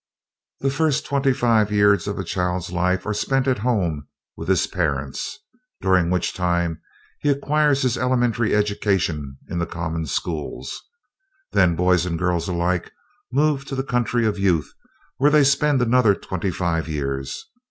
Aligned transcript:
The 0.61 0.71
first 0.71 1.05
twenty 1.05 1.31
five 1.31 1.71
years 1.71 2.07
of 2.07 2.17
a 2.17 2.23
child's 2.23 2.71
life 2.71 3.05
are 3.05 3.13
spent 3.13 3.47
at 3.47 3.59
home 3.59 4.07
with 4.35 4.49
his 4.49 4.65
parents, 4.65 5.37
during 5.79 6.09
which 6.09 6.33
time 6.33 6.81
he 7.19 7.29
acquires 7.29 7.83
his 7.83 7.99
elementary 7.99 8.55
education 8.55 9.37
in 9.47 9.59
the 9.59 9.67
common 9.67 10.07
schools. 10.07 10.75
Then 11.51 11.75
boys 11.75 12.07
and 12.07 12.17
girls 12.17 12.47
alike 12.47 12.91
move 13.31 13.63
to 13.65 13.75
the 13.75 13.83
Country 13.83 14.25
of 14.25 14.39
Youth, 14.39 14.73
where 15.17 15.29
they 15.29 15.43
spend 15.43 15.83
another 15.83 16.15
twenty 16.15 16.49
five 16.49 16.87
years. 16.89 17.39